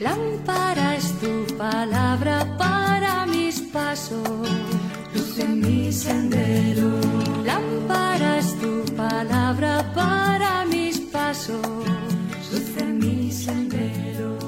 [0.00, 4.48] Lámpara es tu palabra para mis pasos,
[5.14, 6.88] luz en mi sendero.
[7.44, 11.60] Lámpara es tu palabra para mis pasos,
[12.50, 14.38] luz en mi sendero.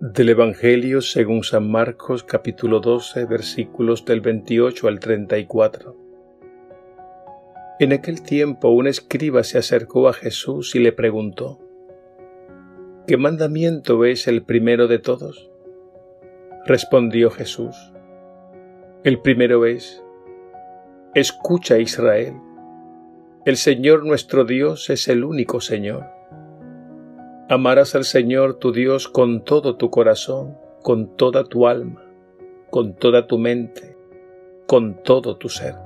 [0.00, 6.05] Del Evangelio según San Marcos capítulo 12 versículos del 28 al 34.
[7.78, 11.60] En aquel tiempo un escriba se acercó a Jesús y le preguntó,
[13.06, 15.50] ¿Qué mandamiento es el primero de todos?
[16.64, 17.76] Respondió Jesús,
[19.04, 20.02] el primero es,
[21.14, 22.34] Escucha Israel,
[23.44, 26.04] el Señor nuestro Dios es el único Señor.
[27.50, 32.02] Amarás al Señor tu Dios con todo tu corazón, con toda tu alma,
[32.70, 33.96] con toda tu mente,
[34.66, 35.85] con todo tu ser.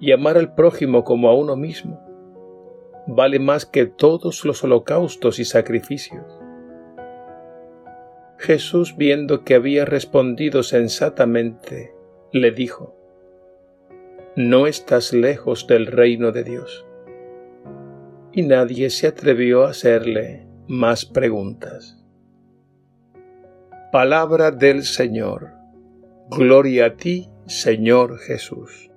[0.00, 2.10] y amar al prójimo como a uno mismo
[3.06, 6.24] vale más que todos los holocaustos y sacrificios.
[8.38, 11.92] Jesús, viendo que había respondido sensatamente,
[12.32, 12.96] le dijo,
[14.36, 16.86] No estás lejos del reino de Dios.
[18.32, 22.02] Y nadie se atrevió a hacerle más preguntas.
[23.92, 25.50] Palabra del Señor.
[26.30, 28.89] Gloria a ti, Señor Jesús.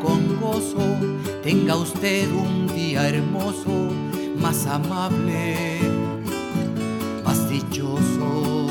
[0.00, 0.96] Con gozo,
[1.42, 3.90] tenga usted un día hermoso,
[4.38, 5.80] más amable,
[7.24, 8.68] más dichoso.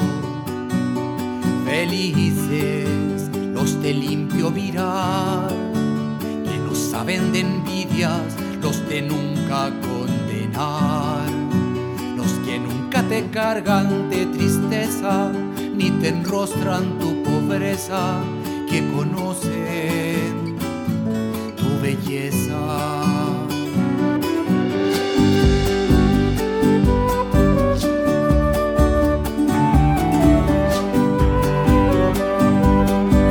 [1.66, 5.50] Felices los de limpio mirar,
[6.46, 8.22] que no saben de envidias
[8.62, 11.28] los de nunca condenar,
[12.16, 15.30] los que nunca te cargan de tristeza,
[15.76, 18.22] ni te enrostran tu pobreza,
[18.70, 20.43] que conocen
[21.84, 22.62] belleza.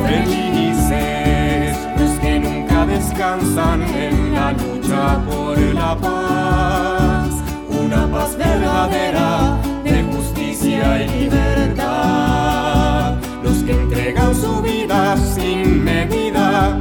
[0.05, 4.87] Felices los que nunca descansan en la luz
[5.27, 7.29] por la paz,
[7.69, 13.15] una paz verdadera de justicia y libertad.
[13.43, 16.79] Los que entregan su vida sin medida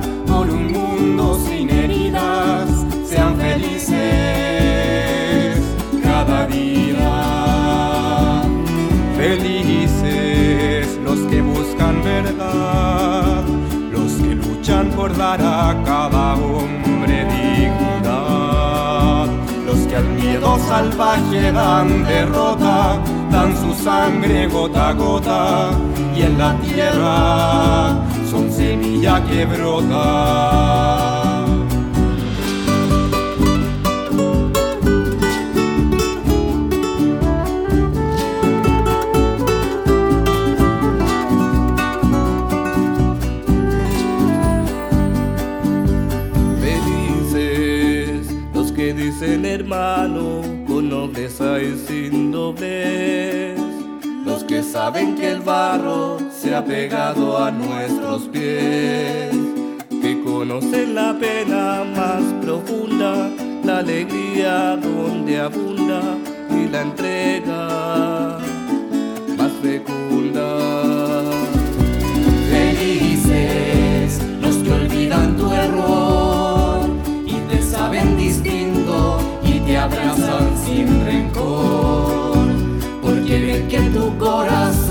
[15.02, 17.22] luchan por dar a cada hombre
[19.94, 22.98] al miedo salvaje dan derrota,
[23.30, 25.70] dan su sangre gota a gota,
[26.16, 27.94] y en la tierra
[28.30, 30.61] son semilla que brota.
[49.72, 53.58] Hermano con nobleza y sin doblez.
[54.24, 59.34] Los que saben que el barro se ha pegado a nuestros pies,
[59.88, 63.30] que conocen la pena más profunda,
[63.64, 66.00] la alegría donde abunda
[66.50, 68.38] y la entrega
[69.36, 70.71] más fecunda.
[84.02, 84.81] no coração.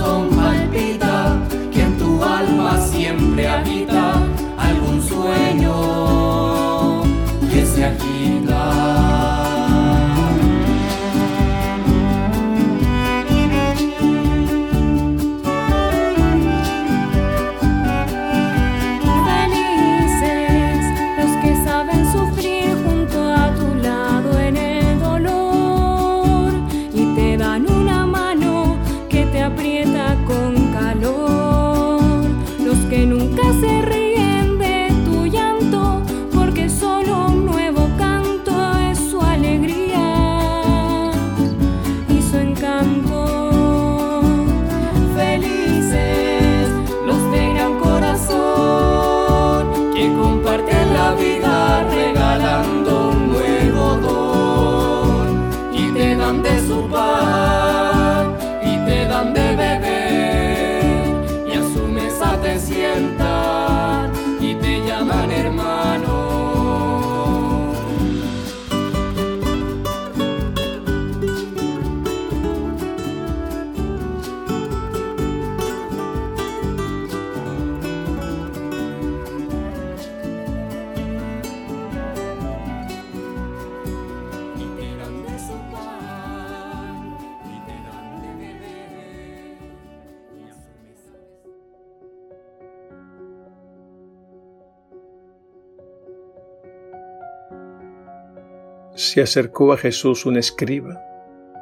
[98.94, 101.02] Se acercó a Jesús un escriba,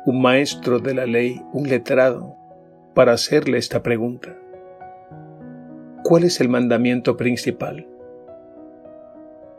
[0.06, 2.36] un maestro de la ley, un letrado,
[2.94, 4.36] para hacerle esta pregunta.
[6.04, 7.88] ¿Cuál es el mandamiento principal?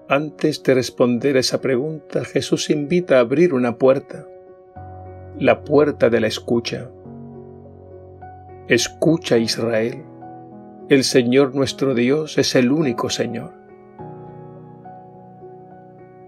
[0.08, 4.26] Antes de responder esa pregunta, Jesús invita a abrir una puerta,
[5.38, 6.90] la puerta de la escucha.
[8.66, 10.02] Escucha Israel,
[10.88, 13.59] el Señor nuestro Dios es el único Señor.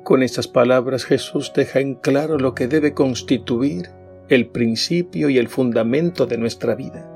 [0.04, 3.90] Con estas palabras Jesús deja en claro lo que debe constituir
[4.28, 7.08] el principio y el fundamento de nuestra vida.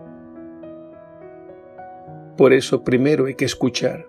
[2.36, 4.06] Por eso primero hay que escuchar,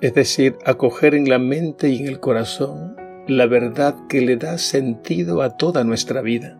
[0.00, 2.96] es decir, acoger en la mente y en el corazón
[3.26, 6.58] la verdad que le da sentido a toda nuestra vida.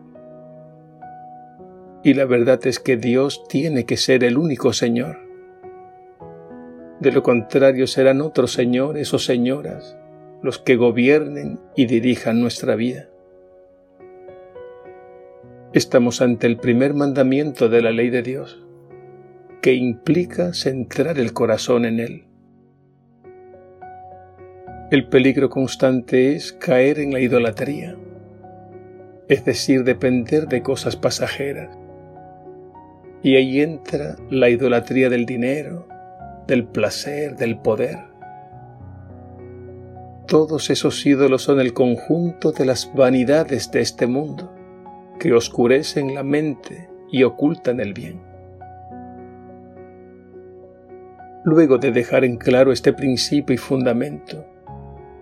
[2.03, 5.19] Y la verdad es que Dios tiene que ser el único Señor.
[6.99, 9.97] De lo contrario serán otros señores o señoras
[10.43, 13.07] los que gobiernen y dirijan nuestra vida.
[15.71, 18.61] Estamos ante el primer mandamiento de la ley de Dios,
[19.61, 22.25] que implica centrar el corazón en Él.
[24.91, 27.95] El peligro constante es caer en la idolatría,
[29.29, 31.75] es decir, depender de cosas pasajeras.
[33.23, 35.87] Y ahí entra la idolatría del dinero,
[36.47, 38.12] del placer, del poder
[40.27, 44.51] todos esos ídolos son el conjunto de las vanidades de este mundo,
[45.19, 48.21] que oscurecen la mente y ocultan el bien.
[51.43, 54.45] Luego de dejar en claro este principio y fundamento,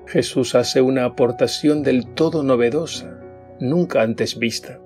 [0.05, 3.19] Jesús hace una aportación del todo novedosa,
[3.59, 4.79] nunca antes vista.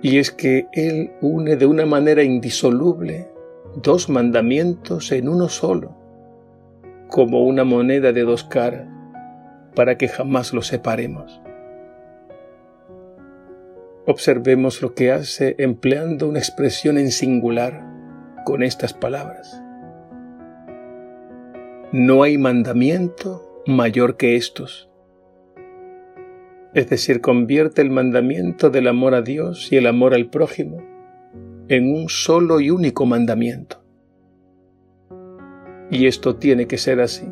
[0.00, 3.28] Y es que Él une de una manera indisoluble
[3.82, 5.97] dos mandamientos en uno solo,
[7.08, 8.86] como una moneda de dos caras,
[9.74, 11.40] para que jamás los separemos.
[14.06, 17.84] Observemos lo que hace empleando una expresión en singular
[18.44, 19.62] con estas palabras.
[21.92, 24.88] No hay mandamiento mayor que estos.
[26.74, 30.82] Es decir, convierte el mandamiento del amor a Dios y el amor al prójimo
[31.68, 33.82] en un solo y único mandamiento.
[35.90, 37.26] Y esto tiene que ser así.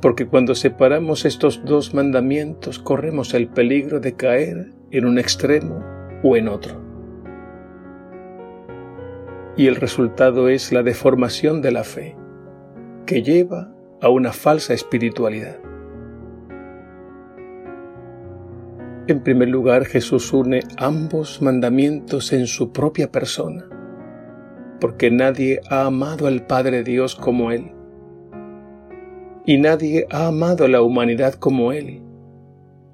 [0.00, 5.82] Porque cuando separamos estos dos mandamientos corremos el peligro de caer en un extremo
[6.22, 6.80] o en otro.
[9.56, 12.16] Y el resultado es la deformación de la fe,
[13.06, 15.58] que lleva a una falsa espiritualidad.
[19.08, 23.77] En primer lugar, Jesús une ambos mandamientos en su propia persona
[24.80, 27.72] porque nadie ha amado al Padre Dios como Él.
[29.44, 32.02] Y nadie ha amado a la humanidad como Él,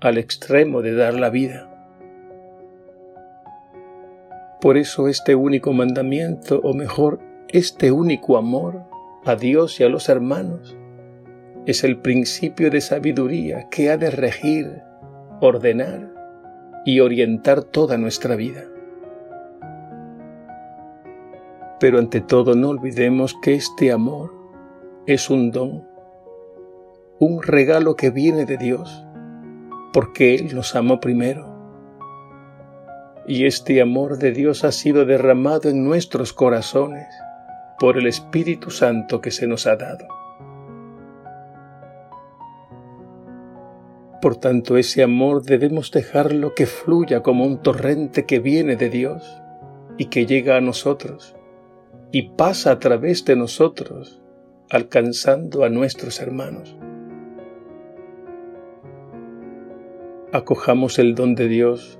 [0.01, 1.71] al extremo de dar la vida.
[4.61, 8.85] Por eso este único mandamiento, o mejor, este único amor
[9.27, 10.77] a Dios y a los hermanos,
[11.67, 14.83] es el principio de sabiduría que ha de regir,
[15.41, 16.13] ordenar
[16.85, 18.65] y orientar toda nuestra vida.
[21.85, 24.33] Pero ante todo no olvidemos que este amor
[25.05, 25.87] es un don,
[27.19, 29.05] un regalo que viene de Dios,
[29.93, 31.45] porque Él nos amó primero.
[33.27, 37.07] Y este amor de Dios ha sido derramado en nuestros corazones
[37.79, 40.07] por el Espíritu Santo que se nos ha dado.
[44.23, 49.43] Por tanto, ese amor debemos dejarlo que fluya como un torrente que viene de Dios
[49.99, 51.34] y que llega a nosotros
[52.15, 54.23] y pasa a través de nosotros,
[54.71, 56.77] alcanzando a nuestros hermanos.
[60.31, 61.99] Acojamos el don de Dios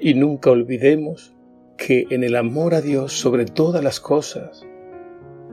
[0.00, 1.36] y nunca olvidemos
[1.76, 4.66] que en el amor a Dios sobre todas las cosas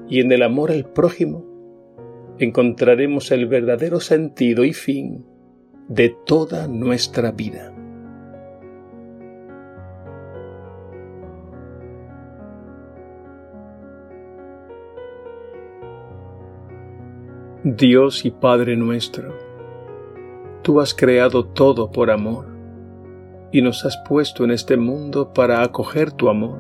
[0.07, 1.43] y en el amor al prójimo
[2.39, 5.25] encontraremos el verdadero sentido y fin
[5.89, 7.74] de toda nuestra vida.
[17.67, 19.33] Dios y Padre nuestro,
[20.61, 22.45] tú has creado todo por amor
[23.51, 26.59] y nos has puesto en este mundo para acoger tu amor.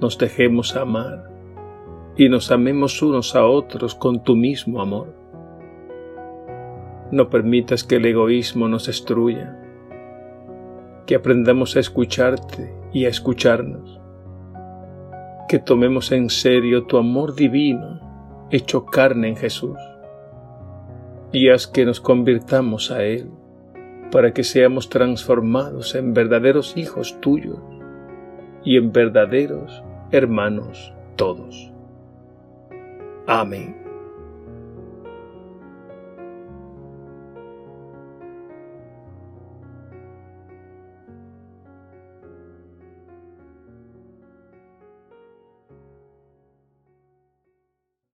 [0.00, 1.28] Nos dejemos amar
[2.16, 5.16] y nos amemos unos a otros con tu mismo amor.
[7.10, 9.58] No permitas que el egoísmo nos destruya,
[11.06, 14.00] que aprendamos a escucharte y a escucharnos,
[15.48, 18.11] que tomemos en serio tu amor divino
[18.52, 19.76] hecho carne en Jesús,
[21.32, 23.30] y haz que nos convirtamos a Él,
[24.12, 27.58] para que seamos transformados en verdaderos hijos tuyos
[28.62, 29.82] y en verdaderos
[30.12, 31.72] hermanos todos.
[33.26, 33.81] Amén.